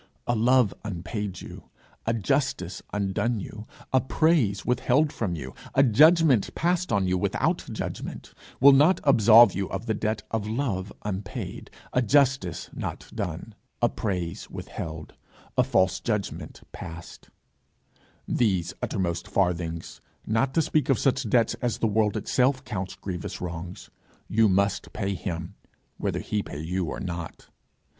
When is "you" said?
1.41-1.69, 3.39-3.67, 5.35-5.53, 7.05-7.19, 9.53-9.69, 24.27-24.49, 26.59-26.85